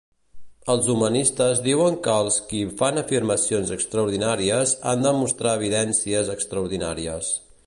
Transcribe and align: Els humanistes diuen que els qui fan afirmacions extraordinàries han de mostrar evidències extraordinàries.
Els 0.73 0.87
humanistes 0.93 1.61
diuen 1.67 1.99
que 2.07 2.15
els 2.23 2.39
qui 2.47 2.63
fan 2.81 2.97
afirmacions 3.03 3.75
extraordinàries 3.79 4.77
han 4.93 5.07
de 5.09 5.15
mostrar 5.23 5.57
evidències 5.61 6.35
extraordinàries. 6.39 7.35